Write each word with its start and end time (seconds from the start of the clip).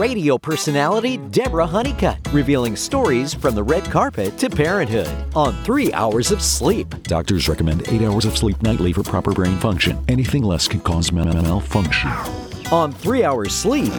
radio 0.00 0.38
personality 0.38 1.18
Deborah 1.18 1.66
Honeycutt, 1.66 2.16
revealing 2.32 2.74
stories 2.74 3.34
from 3.34 3.54
the 3.54 3.62
red 3.62 3.84
carpet 3.84 4.38
to 4.38 4.48
parenthood 4.48 5.10
on 5.36 5.52
three 5.62 5.92
hours 5.92 6.30
of 6.30 6.40
sleep. 6.40 6.88
Doctors 7.02 7.50
recommend 7.50 7.86
eight 7.88 8.00
hours 8.00 8.24
of 8.24 8.38
sleep 8.38 8.62
nightly 8.62 8.94
for 8.94 9.02
proper 9.02 9.32
brain 9.32 9.58
function. 9.58 10.02
Anything 10.08 10.42
less 10.42 10.66
can 10.66 10.80
cause 10.80 11.12
malfunction. 11.12 12.10
On 12.72 12.92
three 12.92 13.24
hours 13.24 13.54
sleep, 13.54 13.92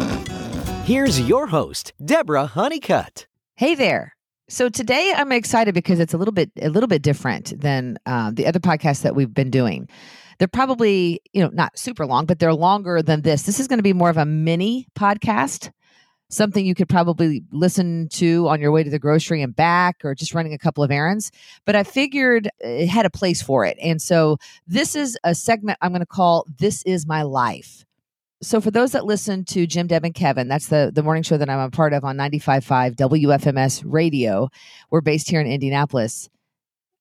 here's 0.85 1.21
your 1.21 1.45
host, 1.45 1.93
Deborah 2.03 2.47
Honeycutt. 2.47 3.27
Hey 3.55 3.75
there. 3.75 4.15
So 4.49 4.69
today 4.69 5.13
I'm 5.15 5.31
excited 5.31 5.75
because 5.75 5.99
it's 5.99 6.15
a 6.15 6.17
little 6.17 6.33
bit 6.33 6.51
a 6.59 6.69
little 6.69 6.87
bit 6.87 7.03
different 7.03 7.53
than 7.61 7.99
uh, 8.07 8.31
the 8.33 8.47
other 8.47 8.59
podcasts 8.59 9.03
that 9.03 9.13
we've 9.13 9.31
been 9.31 9.51
doing. 9.51 9.87
They're 10.39 10.47
probably 10.47 11.21
you 11.31 11.43
know 11.43 11.51
not 11.53 11.77
super 11.77 12.07
long, 12.07 12.25
but 12.25 12.39
they're 12.39 12.55
longer 12.55 13.03
than 13.03 13.21
this. 13.21 13.43
This 13.43 13.59
is 13.59 13.67
going 13.67 13.77
to 13.77 13.83
be 13.83 13.93
more 13.93 14.09
of 14.09 14.17
a 14.17 14.25
mini 14.25 14.87
podcast, 14.97 15.69
something 16.31 16.65
you 16.65 16.73
could 16.73 16.89
probably 16.89 17.43
listen 17.51 18.09
to 18.09 18.47
on 18.49 18.59
your 18.59 18.71
way 18.71 18.83
to 18.83 18.89
the 18.89 18.99
grocery 18.99 19.41
and 19.43 19.55
back, 19.55 19.97
or 20.03 20.15
just 20.15 20.33
running 20.33 20.53
a 20.53 20.57
couple 20.57 20.83
of 20.83 20.89
errands. 20.89 21.31
But 21.65 21.75
I 21.75 21.83
figured 21.83 22.49
it 22.59 22.87
had 22.87 23.05
a 23.05 23.11
place 23.11 23.41
for 23.41 23.63
it, 23.65 23.77
and 23.81 24.01
so 24.01 24.37
this 24.65 24.95
is 24.95 25.17
a 25.23 25.35
segment 25.35 25.77
I'm 25.81 25.91
going 25.91 25.99
to 25.99 26.05
call 26.05 26.47
"This 26.57 26.81
Is 26.83 27.05
My 27.05 27.21
Life." 27.21 27.85
so 28.41 28.59
for 28.59 28.71
those 28.71 28.91
that 28.91 29.05
listen 29.05 29.45
to 29.45 29.67
Jim, 29.67 29.87
Deb, 29.87 30.03
and 30.03 30.15
Kevin, 30.15 30.47
that's 30.47 30.67
the 30.67 30.91
the 30.93 31.03
morning 31.03 31.23
show 31.23 31.37
that 31.37 31.49
I'm 31.49 31.59
a 31.59 31.69
part 31.69 31.93
of 31.93 32.03
on 32.03 32.17
95.5 32.17 32.95
WFMS 32.95 33.83
radio. 33.85 34.49
We're 34.89 35.01
based 35.01 35.29
here 35.29 35.39
in 35.39 35.47
Indianapolis. 35.47 36.29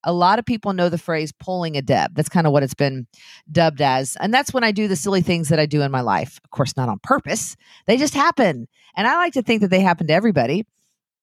A 0.04 0.12
lot 0.12 0.38
of 0.38 0.44
people 0.44 0.72
know 0.72 0.88
the 0.88 0.98
phrase 0.98 1.32
pulling 1.32 1.76
a 1.76 1.82
Deb. 1.82 2.14
That's 2.14 2.28
kind 2.28 2.46
of 2.46 2.52
what 2.52 2.62
it's 2.62 2.74
been 2.74 3.06
dubbed 3.50 3.82
as. 3.82 4.16
And 4.20 4.32
that's 4.32 4.52
when 4.52 4.64
I 4.64 4.72
do 4.72 4.88
the 4.88 4.96
silly 4.96 5.20
things 5.20 5.48
that 5.48 5.58
I 5.58 5.66
do 5.66 5.82
in 5.82 5.90
my 5.90 6.00
life. 6.00 6.40
Of 6.44 6.50
course, 6.50 6.76
not 6.76 6.88
on 6.88 6.98
purpose. 7.02 7.56
They 7.86 7.96
just 7.96 8.14
happen. 8.14 8.68
And 8.96 9.06
I 9.06 9.16
like 9.16 9.34
to 9.34 9.42
think 9.42 9.60
that 9.60 9.68
they 9.68 9.80
happen 9.80 10.06
to 10.06 10.14
everybody. 10.14 10.66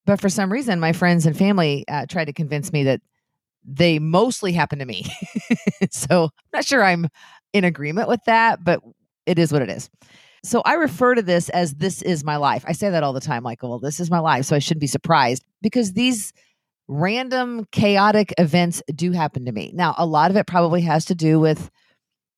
But 0.05 0.21
for 0.21 0.29
some 0.29 0.51
reason, 0.51 0.79
my 0.79 0.93
friends 0.93 1.25
and 1.25 1.37
family 1.37 1.85
uh, 1.87 2.05
try 2.07 2.23
to 2.23 2.33
convince 2.33 2.71
me 2.71 2.83
that 2.83 3.01
they 3.65 3.99
mostly 3.99 4.53
happen 4.53 4.79
to 4.79 4.85
me. 4.85 5.05
so 5.91 6.23
I'm 6.25 6.49
not 6.53 6.65
sure 6.65 6.83
I'm 6.83 7.07
in 7.51 7.65
agreement 7.65 8.07
with 8.07 8.23
that, 8.25 8.63
but 8.63 8.81
it 9.25 9.37
is 9.37 9.51
what 9.51 9.61
it 9.61 9.69
is. 9.69 9.89
So 10.43 10.61
I 10.65 10.75
refer 10.75 11.15
to 11.15 11.21
this 11.21 11.49
as 11.49 11.73
this 11.75 12.01
is 12.01 12.23
my 12.23 12.37
life. 12.37 12.63
I 12.65 12.71
say 12.71 12.89
that 12.89 13.03
all 13.03 13.11
the 13.11 13.19
time, 13.19 13.43
like, 13.43 13.63
well, 13.63 13.79
this 13.79 13.99
is 13.99 14.09
my 14.09 14.19
life. 14.19 14.45
So 14.45 14.55
I 14.55 14.59
shouldn't 14.59 14.81
be 14.81 14.87
surprised 14.87 15.43
because 15.61 15.93
these 15.93 16.31
random 16.87 17.65
chaotic 17.71 18.33
events 18.37 18.81
do 18.93 19.11
happen 19.11 19.45
to 19.45 19.51
me. 19.51 19.71
Now, 19.73 19.95
a 19.97 20.05
lot 20.05 20.31
of 20.31 20.37
it 20.37 20.47
probably 20.47 20.81
has 20.81 21.05
to 21.05 21.15
do 21.15 21.39
with 21.39 21.69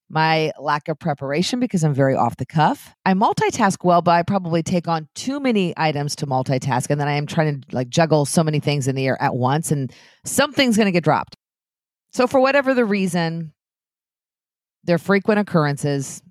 my 0.10 0.52
lack 0.60 0.88
of 0.88 0.98
preparation 0.98 1.60
because 1.60 1.84
I'm 1.84 1.94
very 1.94 2.16
off 2.16 2.38
the 2.38 2.46
cuff. 2.46 2.96
I 3.06 3.14
multitask 3.14 3.84
well, 3.84 4.02
but 4.02 4.12
I 4.12 4.24
probably 4.24 4.64
take 4.64 4.88
on 4.88 5.08
too 5.14 5.40
many 5.40 5.74
items 5.78 6.16
to 6.18 6.28
multitask. 6.28 6.90
And 6.90 7.00
then 7.00 7.08
I 7.08 7.14
am 7.14 7.28
trying 7.28 7.62
to 7.62 7.76
like 7.76 7.90
juggle 7.90 8.26
so 8.26 8.44
many 8.44 8.60
things 8.60 8.88
in 8.88 8.96
the 8.96 9.06
air 9.06 9.22
at 9.22 9.36
once, 9.36 9.72
and 9.72 9.94
something's 10.26 10.78
going 10.78 10.88
to 10.88 10.92
get 10.92 11.04
dropped. 11.04 11.36
So, 12.12 12.26
for 12.26 12.40
whatever 12.40 12.74
the 12.74 12.86
reason, 12.86 13.54
they're 14.84 14.98
frequent 14.98 15.40
occurrences 15.40 16.24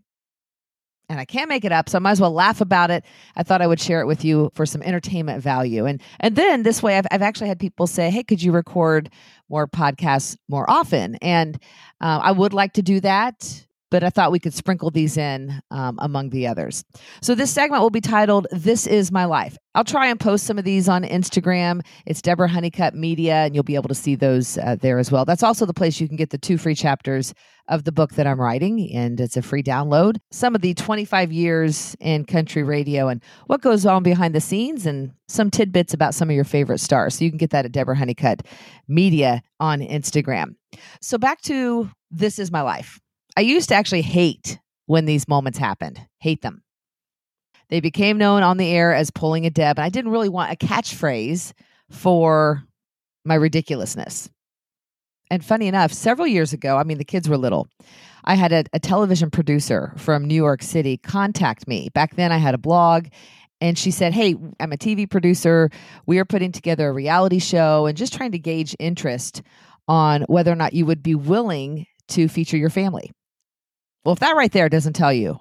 and 1.08 1.18
I 1.18 1.24
can't 1.24 1.48
make 1.48 1.64
it 1.64 1.72
up, 1.72 1.88
so 1.88 1.96
I 1.96 2.00
might 2.00 2.12
as 2.12 2.20
well 2.20 2.32
laugh 2.32 2.60
about 2.60 2.90
it. 2.90 3.04
I 3.36 3.42
thought 3.42 3.62
I 3.62 3.66
would 3.66 3.80
share 3.80 4.00
it 4.00 4.06
with 4.06 4.24
you 4.24 4.50
for 4.54 4.66
some 4.66 4.82
entertainment 4.82 5.42
value, 5.42 5.86
and 5.86 6.00
and 6.20 6.36
then 6.36 6.62
this 6.62 6.82
way, 6.82 6.98
I've 6.98 7.06
I've 7.10 7.22
actually 7.22 7.48
had 7.48 7.58
people 7.58 7.86
say, 7.86 8.10
"Hey, 8.10 8.22
could 8.22 8.42
you 8.42 8.52
record 8.52 9.10
more 9.48 9.66
podcasts 9.66 10.36
more 10.48 10.68
often?" 10.68 11.16
And 11.16 11.58
uh, 12.00 12.20
I 12.22 12.32
would 12.32 12.52
like 12.52 12.74
to 12.74 12.82
do 12.82 13.00
that 13.00 13.66
but 13.90 14.04
I 14.04 14.10
thought 14.10 14.32
we 14.32 14.38
could 14.38 14.54
sprinkle 14.54 14.90
these 14.90 15.16
in 15.16 15.60
um, 15.70 15.98
among 16.00 16.30
the 16.30 16.46
others. 16.46 16.84
So 17.22 17.34
this 17.34 17.50
segment 17.50 17.82
will 17.82 17.90
be 17.90 18.00
titled 18.00 18.46
"This 18.50 18.86
Is 18.86 19.10
My 19.12 19.24
Life." 19.24 19.56
I'll 19.74 19.84
try 19.84 20.08
and 20.08 20.18
post 20.18 20.44
some 20.44 20.58
of 20.58 20.64
these 20.64 20.88
on 20.88 21.04
Instagram. 21.04 21.82
It's 22.04 22.20
Deborah 22.20 22.48
Honeycutt 22.48 22.94
Media, 22.94 23.44
and 23.44 23.54
you'll 23.54 23.62
be 23.62 23.76
able 23.76 23.88
to 23.88 23.94
see 23.94 24.16
those 24.16 24.58
uh, 24.58 24.76
there 24.80 24.98
as 24.98 25.12
well. 25.12 25.24
That's 25.24 25.42
also 25.42 25.66
the 25.66 25.74
place 25.74 26.00
you 26.00 26.08
can 26.08 26.16
get 26.16 26.30
the 26.30 26.38
two 26.38 26.58
free 26.58 26.74
chapters 26.74 27.32
of 27.68 27.84
the 27.84 27.92
book 27.92 28.14
that 28.14 28.26
I'm 28.26 28.40
writing, 28.40 28.92
and 28.92 29.20
it's 29.20 29.36
a 29.36 29.42
free 29.42 29.62
download. 29.62 30.16
Some 30.32 30.54
of 30.54 30.62
the 30.62 30.74
25 30.74 31.30
years 31.30 31.96
in 32.00 32.24
country 32.24 32.62
radio 32.62 33.08
and 33.08 33.22
what 33.46 33.60
goes 33.60 33.86
on 33.86 34.02
behind 34.02 34.34
the 34.34 34.40
scenes, 34.40 34.84
and 34.84 35.12
some 35.28 35.50
tidbits 35.50 35.94
about 35.94 36.14
some 36.14 36.28
of 36.28 36.34
your 36.34 36.44
favorite 36.44 36.80
stars. 36.80 37.14
So 37.14 37.24
you 37.24 37.30
can 37.30 37.38
get 37.38 37.50
that 37.50 37.64
at 37.64 37.72
Deborah 37.72 37.96
Honeycutt 37.96 38.46
Media 38.88 39.42
on 39.60 39.80
Instagram. 39.80 40.56
So 41.00 41.18
back 41.18 41.40
to 41.42 41.90
"This 42.10 42.38
Is 42.38 42.50
My 42.50 42.62
Life." 42.62 42.98
I 43.38 43.42
used 43.42 43.68
to 43.68 43.76
actually 43.76 44.02
hate 44.02 44.58
when 44.86 45.04
these 45.04 45.28
moments 45.28 45.60
happened, 45.60 46.04
hate 46.18 46.42
them. 46.42 46.64
They 47.68 47.78
became 47.78 48.18
known 48.18 48.42
on 48.42 48.56
the 48.56 48.68
air 48.68 48.92
as 48.92 49.12
pulling 49.12 49.46
a 49.46 49.50
Deb, 49.50 49.78
and 49.78 49.84
I 49.84 49.90
didn't 49.90 50.10
really 50.10 50.28
want 50.28 50.50
a 50.50 50.56
catchphrase 50.56 51.52
for 51.88 52.64
my 53.24 53.36
ridiculousness. 53.36 54.28
And 55.30 55.44
funny 55.44 55.68
enough, 55.68 55.92
several 55.92 56.26
years 56.26 56.52
ago, 56.52 56.78
I 56.78 56.82
mean, 56.82 56.98
the 56.98 57.04
kids 57.04 57.28
were 57.28 57.38
little. 57.38 57.68
I 58.24 58.34
had 58.34 58.52
a, 58.52 58.64
a 58.72 58.80
television 58.80 59.30
producer 59.30 59.92
from 59.96 60.24
New 60.24 60.34
York 60.34 60.60
City 60.60 60.96
contact 60.96 61.68
me. 61.68 61.90
Back 61.94 62.16
then, 62.16 62.32
I 62.32 62.38
had 62.38 62.56
a 62.56 62.58
blog, 62.58 63.06
and 63.60 63.78
she 63.78 63.92
said, 63.92 64.14
Hey, 64.14 64.34
I'm 64.58 64.72
a 64.72 64.76
TV 64.76 65.08
producer. 65.08 65.70
We 66.06 66.18
are 66.18 66.24
putting 66.24 66.50
together 66.50 66.88
a 66.88 66.92
reality 66.92 67.38
show 67.38 67.86
and 67.86 67.96
just 67.96 68.14
trying 68.14 68.32
to 68.32 68.38
gauge 68.40 68.74
interest 68.80 69.42
on 69.86 70.22
whether 70.22 70.50
or 70.50 70.56
not 70.56 70.72
you 70.72 70.86
would 70.86 71.04
be 71.04 71.14
willing 71.14 71.86
to 72.08 72.26
feature 72.26 72.56
your 72.56 72.70
family. 72.70 73.12
Well, 74.04 74.12
if 74.12 74.20
that 74.20 74.36
right 74.36 74.52
there 74.52 74.68
doesn't 74.68 74.94
tell 74.94 75.12
you 75.12 75.38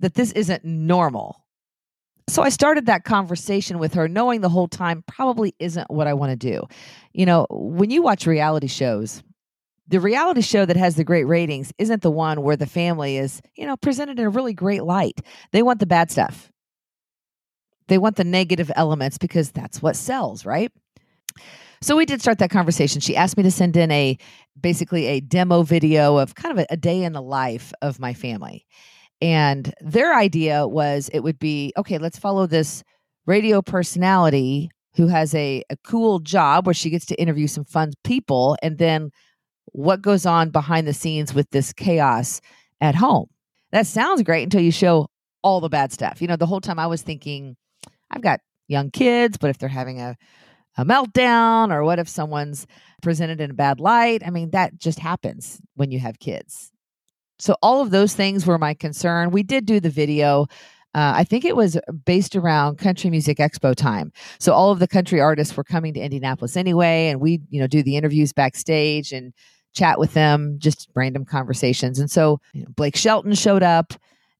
that 0.00 0.14
this 0.14 0.32
isn't 0.32 0.64
normal. 0.64 1.44
So 2.28 2.42
I 2.42 2.48
started 2.48 2.86
that 2.86 3.04
conversation 3.04 3.78
with 3.78 3.94
her, 3.94 4.08
knowing 4.08 4.40
the 4.40 4.48
whole 4.48 4.68
time 4.68 5.04
probably 5.06 5.54
isn't 5.58 5.90
what 5.90 6.06
I 6.06 6.14
want 6.14 6.30
to 6.30 6.36
do. 6.36 6.66
You 7.12 7.26
know, 7.26 7.46
when 7.50 7.90
you 7.90 8.02
watch 8.02 8.26
reality 8.26 8.66
shows, 8.66 9.22
the 9.88 10.00
reality 10.00 10.40
show 10.40 10.64
that 10.64 10.76
has 10.76 10.96
the 10.96 11.04
great 11.04 11.24
ratings 11.24 11.72
isn't 11.78 12.02
the 12.02 12.10
one 12.10 12.42
where 12.42 12.56
the 12.56 12.66
family 12.66 13.18
is, 13.18 13.42
you 13.54 13.66
know, 13.66 13.76
presented 13.76 14.18
in 14.18 14.24
a 14.24 14.30
really 14.30 14.54
great 14.54 14.84
light. 14.84 15.20
They 15.52 15.62
want 15.62 15.80
the 15.80 15.86
bad 15.86 16.10
stuff. 16.10 16.50
They 17.88 17.98
want 17.98 18.16
the 18.16 18.24
negative 18.24 18.72
elements 18.76 19.18
because 19.18 19.50
that's 19.50 19.82
what 19.82 19.94
sells, 19.94 20.46
right? 20.46 20.72
So 21.80 21.96
we 21.96 22.06
did 22.06 22.20
start 22.20 22.38
that 22.38 22.50
conversation. 22.50 23.00
She 23.00 23.16
asked 23.16 23.36
me 23.36 23.42
to 23.42 23.50
send 23.50 23.76
in 23.76 23.90
a 23.90 24.16
basically 24.60 25.06
a 25.06 25.20
demo 25.20 25.62
video 25.62 26.16
of 26.18 26.34
kind 26.34 26.58
of 26.58 26.64
a, 26.64 26.74
a 26.74 26.76
day 26.76 27.02
in 27.02 27.12
the 27.12 27.22
life 27.22 27.72
of 27.82 27.98
my 27.98 28.14
family. 28.14 28.66
And 29.20 29.72
their 29.80 30.14
idea 30.14 30.66
was 30.66 31.08
it 31.12 31.20
would 31.20 31.38
be 31.38 31.72
okay, 31.76 31.98
let's 31.98 32.18
follow 32.18 32.46
this 32.46 32.82
radio 33.26 33.62
personality 33.62 34.70
who 34.96 35.06
has 35.08 35.34
a, 35.34 35.62
a 35.70 35.76
cool 35.78 36.20
job 36.20 36.66
where 36.66 36.74
she 36.74 36.90
gets 36.90 37.06
to 37.06 37.20
interview 37.20 37.46
some 37.46 37.64
fun 37.64 37.92
people 38.04 38.56
and 38.62 38.78
then 38.78 39.10
what 39.66 40.02
goes 40.02 40.24
on 40.24 40.50
behind 40.50 40.86
the 40.86 40.92
scenes 40.92 41.34
with 41.34 41.50
this 41.50 41.72
chaos 41.72 42.40
at 42.80 42.94
home. 42.94 43.26
That 43.72 43.86
sounds 43.86 44.22
great 44.22 44.44
until 44.44 44.60
you 44.60 44.70
show 44.70 45.08
all 45.42 45.60
the 45.60 45.68
bad 45.68 45.92
stuff. 45.92 46.22
You 46.22 46.28
know, 46.28 46.36
the 46.36 46.46
whole 46.46 46.60
time 46.60 46.78
I 46.78 46.86
was 46.86 47.02
thinking, 47.02 47.56
I've 48.10 48.22
got 48.22 48.40
young 48.68 48.90
kids, 48.90 49.36
but 49.36 49.50
if 49.50 49.58
they're 49.58 49.68
having 49.68 50.00
a 50.00 50.16
a 50.76 50.84
meltdown 50.84 51.72
or 51.72 51.84
what 51.84 51.98
if 51.98 52.08
someone's 52.08 52.66
presented 53.02 53.40
in 53.40 53.50
a 53.50 53.54
bad 53.54 53.80
light? 53.80 54.22
I 54.24 54.30
mean 54.30 54.50
that 54.50 54.78
just 54.78 54.98
happens 54.98 55.60
when 55.74 55.90
you 55.90 55.98
have 56.00 56.18
kids. 56.18 56.72
So 57.38 57.56
all 57.62 57.82
of 57.82 57.90
those 57.90 58.14
things 58.14 58.46
were 58.46 58.58
my 58.58 58.74
concern. 58.74 59.30
We 59.30 59.42
did 59.42 59.66
do 59.66 59.80
the 59.80 59.90
video 59.90 60.46
uh, 60.94 61.12
i 61.16 61.24
think 61.24 61.44
it 61.44 61.56
was 61.56 61.76
based 62.04 62.36
around 62.36 62.78
country 62.78 63.10
music 63.10 63.38
expo 63.38 63.74
time. 63.74 64.12
So 64.38 64.52
all 64.52 64.70
of 64.70 64.78
the 64.78 64.88
country 64.88 65.20
artists 65.20 65.56
were 65.56 65.64
coming 65.64 65.92
to 65.94 66.00
indianapolis 66.00 66.56
anyway 66.56 67.08
and 67.08 67.20
we 67.20 67.40
you 67.50 67.60
know 67.60 67.66
do 67.66 67.82
the 67.82 67.96
interviews 67.96 68.32
backstage 68.32 69.12
and 69.12 69.32
chat 69.74 69.98
with 69.98 70.14
them 70.14 70.56
just 70.58 70.88
random 70.94 71.24
conversations. 71.24 71.98
And 71.98 72.10
so 72.10 72.40
you 72.52 72.62
know, 72.62 72.68
blake 72.76 72.96
shelton 72.96 73.34
showed 73.34 73.62
up 73.62 73.92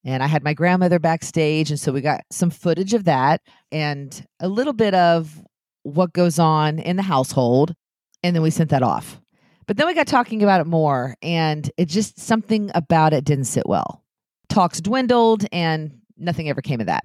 and 0.04 0.22
I 0.22 0.26
had 0.26 0.44
my 0.44 0.54
grandmother 0.54 0.98
backstage. 0.98 1.70
And 1.70 1.81
so 1.81 1.90
we 1.90 2.00
got 2.00 2.20
some 2.31 2.50
footage 2.50 2.94
of 2.94 3.04
that 3.04 3.40
and 3.72 4.25
a 4.38 4.48
little 4.48 4.75
bit 4.75 4.94
of 4.94 5.42
what 5.84 6.12
goes 6.12 6.38
on 6.38 6.78
in 6.81 6.96
the 6.96 7.02
household. 7.02 7.75
And 8.22 8.34
then 8.34 8.42
we 8.42 8.50
sent 8.50 8.70
that 8.70 8.82
off. 8.82 9.20
But 9.66 9.76
then 9.76 9.86
we 9.86 9.94
got 9.94 10.06
talking 10.06 10.42
about 10.42 10.60
it 10.60 10.66
more, 10.66 11.14
and 11.22 11.70
it 11.78 11.86
just 11.86 12.19
something 12.19 12.70
about 12.75 13.14
it 13.14 13.25
didn't 13.25 13.44
sit 13.44 13.66
well. 13.66 14.02
Talks 14.48 14.81
dwindled, 14.81 15.46
and 15.52 16.00
nothing 16.19 16.48
ever 16.50 16.60
came 16.60 16.81
of 16.81 16.86
that. 16.86 17.04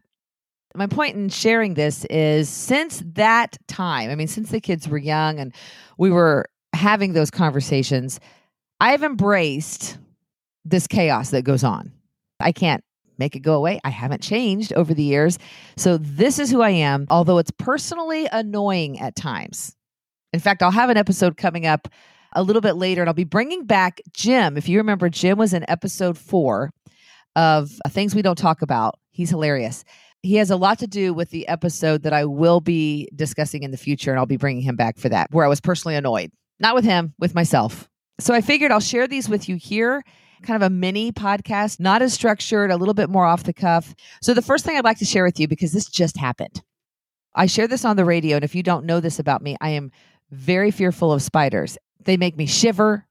My 0.75 0.87
point 0.87 1.15
in 1.15 1.29
sharing 1.29 1.73
this 1.73 2.05
is 2.05 2.49
since 2.49 3.01
that 3.13 3.57
time, 3.67 4.09
I 4.09 4.15
mean, 4.15 4.27
since 4.27 4.51
the 4.51 4.61
kids 4.61 4.87
were 4.87 4.97
young 4.97 5.39
and 5.39 5.53
we 5.97 6.11
were 6.11 6.45
having 6.73 7.13
those 7.13 7.31
conversations, 7.31 8.19
I've 8.79 9.03
embraced 9.03 9.97
this 10.65 10.85
chaos 10.85 11.31
that 11.31 11.43
goes 11.43 11.63
on. 11.63 11.91
I 12.39 12.51
can't 12.51 12.83
make 13.19 13.35
it 13.35 13.41
go 13.41 13.53
away. 13.53 13.79
I 13.83 13.89
haven't 13.89 14.23
changed 14.23 14.73
over 14.73 14.93
the 14.93 15.03
years. 15.03 15.37
So 15.77 15.97
this 15.97 16.39
is 16.39 16.49
who 16.49 16.61
I 16.61 16.71
am, 16.71 17.05
although 17.09 17.37
it's 17.37 17.51
personally 17.51 18.27
annoying 18.31 18.99
at 18.99 19.15
times. 19.15 19.75
In 20.33 20.39
fact, 20.39 20.63
I'll 20.63 20.71
have 20.71 20.89
an 20.89 20.97
episode 20.97 21.37
coming 21.37 21.65
up 21.65 21.87
a 22.33 22.43
little 22.43 22.61
bit 22.61 22.73
later 22.73 23.01
and 23.01 23.09
I'll 23.09 23.13
be 23.13 23.23
bringing 23.23 23.65
back 23.65 24.01
Jim. 24.13 24.57
If 24.57 24.69
you 24.69 24.77
remember, 24.77 25.09
Jim 25.09 25.37
was 25.37 25.53
in 25.53 25.65
episode 25.69 26.17
four 26.17 26.71
of 27.35 27.69
Things 27.89 28.15
We 28.15 28.21
Don't 28.21 28.37
Talk 28.37 28.61
About. 28.61 28.95
He's 29.11 29.29
hilarious. 29.29 29.83
He 30.21 30.35
has 30.35 30.51
a 30.51 30.57
lot 30.57 30.79
to 30.79 30.87
do 30.87 31.13
with 31.13 31.29
the 31.29 31.47
episode 31.47 32.03
that 32.03 32.13
I 32.13 32.25
will 32.25 32.59
be 32.59 33.09
discussing 33.15 33.63
in 33.63 33.71
the 33.71 33.77
future, 33.77 34.11
and 34.11 34.19
I'll 34.19 34.25
be 34.25 34.37
bringing 34.37 34.61
him 34.61 34.75
back 34.75 34.97
for 34.97 35.07
that, 35.09 35.31
where 35.31 35.45
I 35.45 35.47
was 35.47 35.61
personally 35.61 35.95
annoyed. 35.95 36.31
Not 36.59 36.75
with 36.75 36.83
him, 36.83 37.13
with 37.19 37.33
myself. 37.33 37.89
So 38.19 38.33
I 38.33 38.41
figured 38.41 38.71
I'll 38.71 38.79
share 38.79 39.07
these 39.07 39.29
with 39.29 39.47
you 39.47 39.55
here, 39.55 40.03
kind 40.43 40.61
of 40.61 40.67
a 40.67 40.73
mini 40.73 41.11
podcast, 41.11 41.79
not 41.79 42.01
as 42.01 42.13
structured, 42.13 42.69
a 42.69 42.77
little 42.77 42.93
bit 42.93 43.09
more 43.09 43.25
off 43.25 43.43
the 43.43 43.53
cuff. 43.53 43.95
So 44.21 44.33
the 44.33 44.41
first 44.41 44.65
thing 44.65 44.77
I'd 44.77 44.83
like 44.83 44.99
to 44.99 45.05
share 45.05 45.23
with 45.23 45.39
you, 45.39 45.47
because 45.47 45.71
this 45.71 45.87
just 45.87 46.17
happened, 46.17 46.61
I 47.35 47.45
share 47.45 47.67
this 47.67 47.85
on 47.85 47.95
the 47.95 48.05
radio, 48.05 48.35
and 48.35 48.43
if 48.43 48.55
you 48.55 48.63
don't 48.63 48.85
know 48.85 48.99
this 48.99 49.19
about 49.19 49.41
me, 49.41 49.55
I 49.61 49.69
am 49.69 49.91
very 50.31 50.69
fearful 50.71 51.13
of 51.13 51.21
spiders. 51.21 51.77
They 52.03 52.17
make 52.17 52.35
me 52.35 52.45
shiver, 52.45 53.05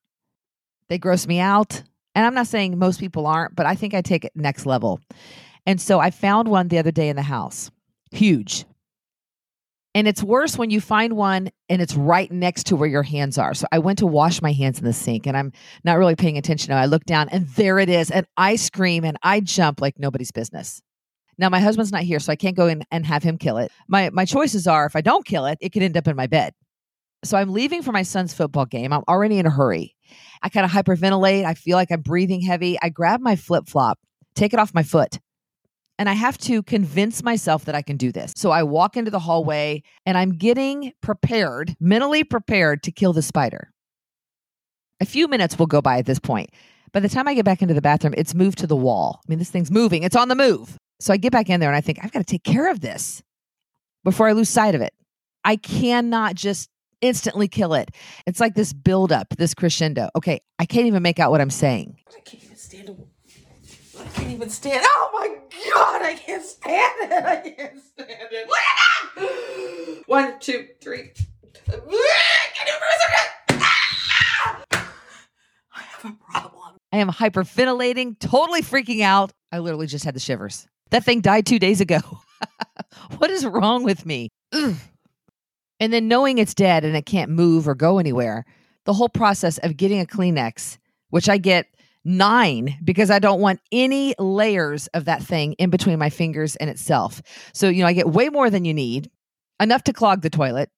they 0.88 0.98
gross 0.98 1.26
me 1.26 1.40
out. 1.40 1.82
And 2.14 2.26
I'm 2.26 2.34
not 2.34 2.48
saying 2.48 2.78
most 2.78 2.98
people 2.98 3.26
aren't, 3.26 3.54
but 3.54 3.66
I 3.66 3.74
think 3.76 3.94
I 3.94 4.02
take 4.02 4.24
it 4.24 4.32
next 4.34 4.66
level. 4.66 5.00
And 5.66 5.80
so 5.80 6.00
I 6.00 6.10
found 6.10 6.48
one 6.48 6.68
the 6.68 6.78
other 6.78 6.90
day 6.90 7.08
in 7.08 7.16
the 7.16 7.22
house, 7.22 7.70
huge. 8.10 8.64
And 9.94 10.06
it's 10.06 10.22
worse 10.22 10.56
when 10.58 10.70
you 10.70 10.80
find 10.80 11.14
one 11.14 11.50
and 11.68 11.82
it's 11.82 11.94
right 11.94 12.30
next 12.30 12.66
to 12.66 12.76
where 12.76 12.88
your 12.88 13.02
hands 13.02 13.38
are. 13.38 13.54
So 13.54 13.66
I 13.72 13.78
went 13.78 13.98
to 14.00 14.06
wash 14.06 14.42
my 14.42 14.52
hands 14.52 14.78
in 14.78 14.84
the 14.84 14.92
sink 14.92 15.26
and 15.26 15.36
I'm 15.36 15.52
not 15.82 15.98
really 15.98 16.14
paying 16.14 16.38
attention. 16.38 16.72
I 16.72 16.86
look 16.86 17.04
down 17.04 17.28
and 17.30 17.48
there 17.48 17.78
it 17.78 17.88
is. 17.88 18.10
And 18.10 18.26
I 18.36 18.56
scream 18.56 19.04
and 19.04 19.16
I 19.22 19.40
jump 19.40 19.80
like 19.80 19.98
nobody's 19.98 20.30
business. 20.30 20.82
Now 21.38 21.48
my 21.48 21.60
husband's 21.60 21.92
not 21.92 22.02
here, 22.02 22.18
so 22.18 22.32
I 22.32 22.36
can't 22.36 22.56
go 22.56 22.66
in 22.66 22.82
and 22.90 23.06
have 23.06 23.22
him 23.22 23.38
kill 23.38 23.58
it. 23.58 23.70
My 23.86 24.10
my 24.10 24.24
choices 24.24 24.66
are 24.66 24.86
if 24.86 24.96
I 24.96 25.00
don't 25.00 25.24
kill 25.24 25.46
it, 25.46 25.56
it 25.60 25.70
could 25.70 25.82
end 25.82 25.96
up 25.96 26.08
in 26.08 26.16
my 26.16 26.26
bed. 26.26 26.52
So 27.24 27.36
I'm 27.36 27.52
leaving 27.52 27.82
for 27.82 27.92
my 27.92 28.02
son's 28.02 28.34
football 28.34 28.66
game. 28.66 28.92
I'm 28.92 29.04
already 29.08 29.38
in 29.38 29.46
a 29.46 29.50
hurry. 29.50 29.94
I 30.42 30.48
kind 30.48 30.64
of 30.64 30.70
hyperventilate. 30.70 31.44
I 31.44 31.54
feel 31.54 31.76
like 31.76 31.90
I'm 31.90 32.02
breathing 32.02 32.40
heavy. 32.40 32.78
I 32.82 32.88
grab 32.88 33.20
my 33.20 33.36
flip 33.36 33.68
flop, 33.68 33.98
take 34.34 34.52
it 34.52 34.58
off 34.58 34.74
my 34.74 34.82
foot, 34.82 35.18
and 35.98 36.08
I 36.08 36.12
have 36.12 36.38
to 36.38 36.62
convince 36.62 37.22
myself 37.22 37.64
that 37.64 37.74
I 37.74 37.82
can 37.82 37.96
do 37.96 38.12
this. 38.12 38.32
So 38.36 38.50
I 38.50 38.62
walk 38.62 38.96
into 38.96 39.10
the 39.10 39.18
hallway 39.18 39.82
and 40.06 40.16
I'm 40.16 40.32
getting 40.32 40.92
prepared, 41.02 41.76
mentally 41.80 42.24
prepared 42.24 42.82
to 42.84 42.92
kill 42.92 43.12
the 43.12 43.22
spider. 43.22 43.70
A 45.00 45.06
few 45.06 45.28
minutes 45.28 45.58
will 45.58 45.66
go 45.66 45.82
by 45.82 45.98
at 45.98 46.06
this 46.06 46.18
point. 46.18 46.50
By 46.92 47.00
the 47.00 47.08
time 47.08 47.28
I 47.28 47.34
get 47.34 47.44
back 47.44 47.62
into 47.62 47.74
the 47.74 47.82
bathroom, 47.82 48.14
it's 48.16 48.34
moved 48.34 48.58
to 48.58 48.66
the 48.66 48.76
wall. 48.76 49.20
I 49.20 49.24
mean, 49.28 49.38
this 49.38 49.50
thing's 49.50 49.70
moving, 49.70 50.04
it's 50.04 50.16
on 50.16 50.28
the 50.28 50.34
move. 50.34 50.76
So 51.00 51.12
I 51.12 51.16
get 51.16 51.32
back 51.32 51.50
in 51.50 51.60
there 51.60 51.68
and 51.68 51.76
I 51.76 51.80
think, 51.80 51.98
I've 52.02 52.12
got 52.12 52.20
to 52.20 52.24
take 52.24 52.44
care 52.44 52.70
of 52.70 52.80
this 52.80 53.22
before 54.04 54.28
I 54.28 54.32
lose 54.32 54.48
sight 54.48 54.74
of 54.74 54.80
it. 54.80 54.94
I 55.44 55.56
cannot 55.56 56.34
just 56.34 56.68
instantly 57.00 57.46
kill 57.46 57.74
it. 57.74 57.90
It's 58.26 58.40
like 58.40 58.54
this 58.54 58.72
build 58.72 59.12
up, 59.12 59.28
this 59.36 59.54
crescendo. 59.54 60.08
Okay, 60.16 60.40
I 60.58 60.66
can't 60.66 60.86
even 60.86 61.02
make 61.02 61.18
out 61.20 61.30
what 61.30 61.40
I'm 61.40 61.50
saying. 61.50 61.96
I 62.08 62.20
can't 62.20 62.42
even 62.42 62.56
stand 62.56 62.88
it. 62.88 62.96
I 64.08 64.10
can't 64.10 64.30
even 64.30 64.48
stand. 64.48 64.82
Oh 64.86 65.10
my 65.12 65.28
god, 65.74 66.00
I 66.00 66.14
can't 66.14 66.42
stand 66.42 66.94
it. 67.00 67.24
I 67.24 67.36
can't 67.50 67.78
stand 67.78 68.28
it. 68.32 68.48
Look 68.48 68.58
at 68.58 69.16
that. 69.16 70.02
One, 70.06 70.40
two, 70.40 70.68
three. 70.80 71.10
Can 71.66 71.82
you! 71.90 72.08
I 75.70 75.82
have 75.90 76.04
a 76.06 76.16
problem. 76.30 76.76
I 76.90 76.96
am 76.96 77.10
hyperventilating, 77.10 78.18
totally 78.18 78.62
freaking 78.62 79.02
out. 79.02 79.30
I 79.52 79.58
literally 79.58 79.86
just 79.86 80.06
had 80.06 80.14
the 80.14 80.20
shivers. 80.20 80.66
That 80.90 81.04
thing 81.04 81.20
died 81.20 81.44
two 81.44 81.58
days 81.58 81.82
ago. 81.82 82.00
what 83.18 83.30
is 83.30 83.44
wrong 83.44 83.84
with 83.84 84.06
me? 84.06 84.30
Ugh. 84.54 84.76
And 85.80 85.92
then 85.92 86.08
knowing 86.08 86.38
it's 86.38 86.54
dead 86.54 86.82
and 86.86 86.96
it 86.96 87.04
can't 87.04 87.30
move 87.30 87.68
or 87.68 87.74
go 87.74 87.98
anywhere, 87.98 88.46
the 88.86 88.94
whole 88.94 89.10
process 89.10 89.58
of 89.58 89.76
getting 89.76 90.00
a 90.00 90.06
Kleenex, 90.06 90.78
which 91.10 91.28
I 91.28 91.36
get 91.36 91.66
nine 92.08 92.76
because 92.82 93.10
I 93.10 93.18
don't 93.18 93.40
want 93.40 93.60
any 93.70 94.14
layers 94.18 94.86
of 94.88 95.04
that 95.04 95.22
thing 95.22 95.52
in 95.54 95.70
between 95.70 95.98
my 95.98 96.10
fingers 96.10 96.56
and 96.56 96.68
itself. 96.70 97.22
So, 97.52 97.68
you 97.68 97.82
know, 97.82 97.88
I 97.88 97.92
get 97.92 98.08
way 98.08 98.28
more 98.28 98.50
than 98.50 98.64
you 98.64 98.74
need, 98.74 99.10
enough 99.60 99.84
to 99.84 99.92
clog 99.92 100.22
the 100.22 100.30
toilet. 100.30 100.70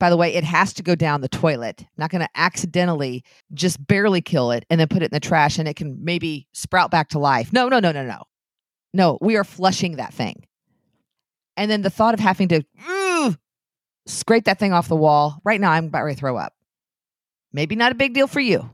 By 0.00 0.10
the 0.10 0.16
way, 0.16 0.34
it 0.34 0.44
has 0.44 0.72
to 0.74 0.82
go 0.82 0.94
down 0.94 1.20
the 1.20 1.28
toilet. 1.28 1.80
I'm 1.80 1.86
not 1.96 2.10
going 2.10 2.20
to 2.20 2.28
accidentally 2.34 3.24
just 3.52 3.84
barely 3.86 4.20
kill 4.20 4.50
it 4.50 4.64
and 4.68 4.80
then 4.80 4.88
put 4.88 5.02
it 5.02 5.06
in 5.06 5.14
the 5.14 5.20
trash 5.20 5.58
and 5.58 5.68
it 5.68 5.76
can 5.76 6.04
maybe 6.04 6.46
sprout 6.52 6.90
back 6.90 7.08
to 7.10 7.18
life. 7.18 7.52
No, 7.52 7.68
no, 7.68 7.80
no, 7.80 7.92
no, 7.92 8.04
no. 8.04 8.22
No, 8.92 9.18
we 9.20 9.36
are 9.36 9.44
flushing 9.44 9.96
that 9.96 10.14
thing. 10.14 10.46
And 11.56 11.70
then 11.70 11.82
the 11.82 11.90
thought 11.90 12.14
of 12.14 12.20
having 12.20 12.48
to 12.48 12.64
scrape 14.06 14.44
that 14.44 14.58
thing 14.58 14.72
off 14.72 14.88
the 14.88 14.96
wall. 14.96 15.40
Right 15.44 15.60
now, 15.60 15.70
I'm 15.70 15.86
about 15.86 16.06
to 16.06 16.14
throw 16.14 16.36
up. 16.36 16.54
Maybe 17.52 17.76
not 17.76 17.92
a 17.92 17.96
big 17.96 18.14
deal 18.14 18.26
for 18.26 18.40
you, 18.40 18.70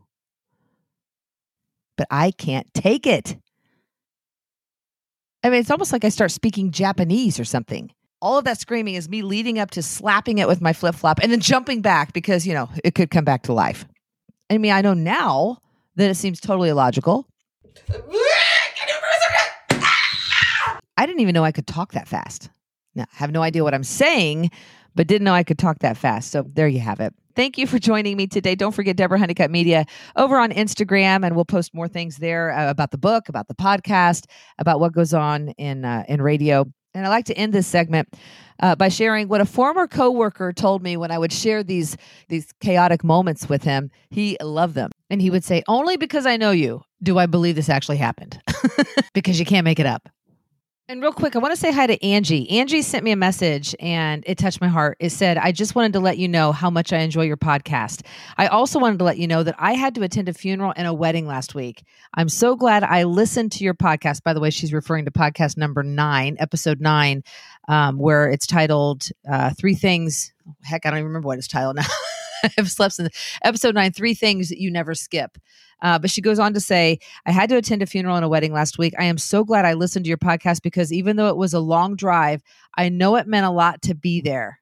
but 2.01 2.09
I 2.11 2.31
can't 2.31 2.67
take 2.73 3.07
it. 3.07 3.37
I 5.45 5.51
mean, 5.51 5.61
it's 5.61 5.71
almost 5.71 5.93
like 5.93 6.03
I 6.03 6.09
start 6.09 6.31
speaking 6.31 6.71
Japanese 6.71 7.39
or 7.39 7.45
something. 7.45 7.93
All 8.23 8.39
of 8.39 8.47
that 8.47 8.59
screaming 8.59 8.95
is 8.95 9.07
me 9.07 9.21
leading 9.21 9.59
up 9.59 9.71
to 9.73 9.83
slapping 9.83 10.39
it 10.39 10.49
with 10.49 10.63
my 10.63 10.73
flip 10.73 10.95
flop 10.95 11.19
and 11.23 11.31
then 11.31 11.41
jumping 11.41 11.83
back 11.83 12.15
because, 12.15 12.47
you 12.47 12.55
know, 12.55 12.71
it 12.83 12.95
could 12.95 13.11
come 13.11 13.27
back 13.27 13.43
to 13.43 13.53
life. 13.53 13.85
I 14.49 14.57
mean, 14.57 14.73
I 14.73 14.81
know 14.81 14.95
now 14.95 15.59
that 15.97 16.09
it 16.09 16.15
seems 16.15 16.41
totally 16.41 16.71
illogical. 16.71 17.27
I 20.97 21.05
didn't 21.05 21.21
even 21.21 21.35
know 21.35 21.45
I 21.45 21.53
could 21.53 21.67
talk 21.67 21.93
that 21.93 22.09
fast. 22.09 22.49
Now, 22.95 23.05
I 23.13 23.17
have 23.17 23.31
no 23.31 23.43
idea 23.43 23.63
what 23.63 23.75
I'm 23.75 23.85
saying, 23.85 24.51
but 24.95 25.07
didn't 25.07 25.27
know 25.27 25.35
I 25.35 25.45
could 25.45 25.59
talk 25.59 25.81
that 25.81 25.99
fast. 25.99 26.31
So 26.31 26.47
there 26.51 26.67
you 26.67 26.81
have 26.81 27.01
it. 27.01 27.13
Thank 27.37 27.59
you 27.59 27.67
for 27.67 27.79
joining 27.79 28.17
me 28.17 28.27
today. 28.27 28.55
Don't 28.55 28.73
forget 28.73 28.97
Deborah 28.97 29.19
Honeycutt 29.19 29.51
Media 29.51 29.85
over 30.17 30.39
on 30.39 30.51
Instagram, 30.51 31.25
and 31.25 31.37
we'll 31.37 31.45
post 31.45 31.75
more 31.75 31.89
things 31.89 32.17
there 32.17 32.51
uh, 32.51 32.71
about 32.71 32.91
the 32.91 32.99
book, 32.99 33.29
about 33.29 33.49
the 33.49 33.55
podcast, 33.55 34.27
about 34.59 34.81
what 34.81 34.93
goes 34.93 35.15
on 35.15 35.51
in 35.51 35.85
uh, 35.85 36.05
in 36.09 36.21
radio. 36.21 36.67
And 36.93 37.07
I 37.07 37.09
like 37.09 37.27
to 37.27 37.35
end 37.35 37.53
this 37.53 37.69
segment 37.69 38.09
uh, 38.59 38.75
by 38.75 38.89
sharing 38.89 39.29
what 39.29 39.41
a 39.41 39.47
former 39.47 39.87
coworker 39.87 40.53
told 40.53 40.83
me 40.83 40.97
when 40.97 41.13
I 41.13 41.19
would 41.19 41.33
share 41.33 41.63
these 41.63 41.97
these 42.29 42.53
chaotic 42.61 43.05
moments 43.05 43.49
with 43.49 43.63
him. 43.63 43.91
He 44.11 44.37
loved 44.43 44.75
them, 44.75 44.91
and 45.09 45.23
he 45.23 45.31
would 45.31 45.45
say, 45.45 45.63
"Only 45.69 45.97
because 45.97 46.27
I 46.27 46.37
know 46.37 46.51
you 46.51 46.83
do 47.03 47.19
I 47.19 47.27
believe 47.27 47.55
this 47.55 47.69
actually 47.69 47.99
happened, 47.99 48.41
because 49.15 49.39
you 49.39 49.47
can't 49.47 49.65
make 49.65 49.79
it 49.79 49.87
up." 49.87 50.09
And 50.91 51.01
real 51.01 51.13
quick, 51.13 51.37
I 51.37 51.39
want 51.39 51.55
to 51.55 51.61
say 51.61 51.71
hi 51.71 51.87
to 51.87 52.05
Angie. 52.05 52.51
Angie 52.51 52.83
sent 52.83 53.05
me 53.05 53.13
a 53.13 53.17
message 53.17 53.77
and 53.79 54.25
it 54.27 54.39
touched 54.39 54.61
my 54.61 54.67
heart. 54.67 54.97
It 54.99 55.11
said, 55.11 55.39
I 55.39 55.53
just 55.53 55.77
wanted 55.77 55.93
to 55.93 56.01
let 56.01 56.19
you 56.19 56.27
know 56.27 56.51
how 56.51 56.69
much 56.69 56.93
I 56.93 56.99
enjoy 56.99 57.27
your 57.27 57.37
podcast. 57.37 58.05
I 58.37 58.49
also 58.49 58.81
wanted 58.81 58.99
to 58.99 59.05
let 59.05 59.17
you 59.17 59.29
know 59.29 59.45
that 59.45 59.55
I 59.57 59.75
had 59.75 59.95
to 59.95 60.03
attend 60.03 60.29
a 60.29 60.35
funeral 60.35 60.73
and 60.75 60.89
a 60.89 60.93
wedding 60.93 61.29
last 61.29 61.55
week. 61.55 61.85
I'm 62.15 62.29
so 62.29 62.57
glad 62.57 62.83
I 62.83 63.05
listened 63.05 63.53
to 63.53 63.63
your 63.63 63.75
podcast. 63.75 64.25
By 64.25 64.33
the 64.33 64.41
way, 64.41 64.51
she's 64.51 64.73
referring 64.73 65.05
to 65.05 65.13
podcast 65.13 65.57
number 65.57 65.85
nine, 65.85 66.35
episode 66.41 66.81
nine, 66.81 67.23
um, 67.69 67.97
where 67.97 68.29
it's 68.29 68.49
titled 68.49 69.11
uh, 69.31 69.51
Three 69.57 69.77
Things. 69.77 70.33
Heck, 70.65 70.87
I 70.87 70.91
don't 70.91 70.99
even 70.99 71.07
remember 71.07 71.29
what 71.29 71.39
it's 71.39 71.47
titled 71.47 71.77
now. 71.77 71.87
I've 72.59 72.69
slept 72.69 72.95
since 72.95 73.39
episode 73.45 73.77
nine, 73.77 73.93
Three 73.93 74.15
Things 74.15 74.49
That 74.49 74.59
You 74.59 74.73
Never 74.73 74.97
Skip. 74.97 75.39
Uh, 75.83 75.99
but 75.99 76.11
she 76.11 76.21
goes 76.21 76.39
on 76.39 76.55
to 76.55 76.61
say, 76.61 76.99
I 77.27 77.33
had 77.33 77.49
to 77.51 77.57
attend 77.57 77.83
a 77.83 77.87
funeral 77.87 78.17
and 78.17 78.25
a 78.25 78.29
wedding 78.29 78.53
last 78.53 78.79
week. 78.79 78.95
I 78.99 79.05
am 79.05 79.19
so 79.19 79.45
glad 79.45 79.65
I 79.65 79.75
listened 79.75 80.05
to 80.05 80.09
your 80.09 80.19
podcast 80.19 80.63
because 80.63 80.93
even 80.93 81.17
though 81.17 81.29
it 81.29 81.37
was 81.37 81.55
a 81.55 81.61
long 81.61 81.97
drive, 81.97 82.43
I 82.77 82.89
know 82.89 83.17
it 83.17 83.27
meant 83.27 83.47
a 83.47 83.51
lot 83.51 83.83
to 83.83 83.95
be 83.95 84.21
there. 84.21 84.61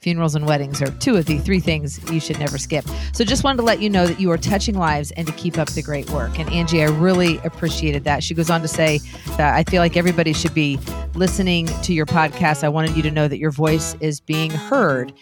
Funerals 0.00 0.34
and 0.34 0.46
weddings 0.46 0.82
are 0.82 0.90
two 0.98 1.16
of 1.16 1.24
the 1.24 1.38
three 1.38 1.58
things 1.58 1.98
you 2.12 2.20
should 2.20 2.38
never 2.38 2.58
skip. 2.58 2.84
So 3.14 3.24
just 3.24 3.44
wanted 3.44 3.56
to 3.56 3.62
let 3.62 3.80
you 3.80 3.88
know 3.88 4.06
that 4.06 4.20
you 4.20 4.30
are 4.30 4.36
touching 4.36 4.76
lives 4.76 5.10
and 5.12 5.26
to 5.26 5.32
keep 5.32 5.56
up 5.56 5.70
the 5.70 5.82
great 5.82 6.08
work. 6.10 6.38
And 6.38 6.50
Angie, 6.52 6.82
I 6.82 6.88
really 6.88 7.38
appreciated 7.38 8.04
that. 8.04 8.22
She 8.22 8.34
goes 8.34 8.50
on 8.50 8.60
to 8.60 8.68
say 8.68 8.98
that 9.38 9.54
I 9.54 9.64
feel 9.64 9.80
like 9.80 9.96
everybody 9.96 10.34
should 10.34 10.52
be 10.52 10.78
listening 11.14 11.66
to 11.82 11.94
your 11.94 12.04
podcast. 12.04 12.62
I 12.62 12.68
wanted 12.68 12.94
you 12.94 13.02
to 13.04 13.10
know 13.10 13.26
that 13.26 13.38
your 13.38 13.50
voice 13.50 13.96
is 14.00 14.20
being 14.20 14.50
heard 14.50 15.14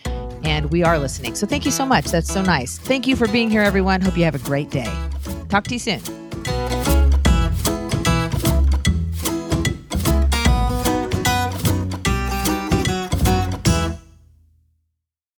and 0.43 0.71
we 0.71 0.83
are 0.83 0.99
listening. 0.99 1.37
So 1.37 1.47
thank 1.47 1.65
you 1.65 1.71
so 1.71 1.87
much. 1.87 2.07
That's 2.07 2.31
so 2.31 2.43
nice. 2.43 2.77
Thank 2.77 3.07
you 3.07 3.15
for 3.15 3.29
being 3.29 3.51
here, 3.51 3.63
everyone. 3.63 4.01
Hope 4.01 4.17
you 4.17 4.25
have 4.25 4.35
a 4.35 4.39
great 4.41 4.71
day. 4.71 4.93
Talk 5.55 5.69
to 5.69 5.75
you 5.75 5.79
soon. 5.79 6.24